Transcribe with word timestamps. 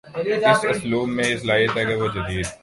اس 0.03 0.65
اسلوب 0.65 1.09
میں 1.09 1.25
یہ 1.25 1.37
صلاحیت 1.37 1.77
ہے 1.77 1.85
کہ 1.85 1.95
وہ 1.95 2.07
جدید 2.07 2.45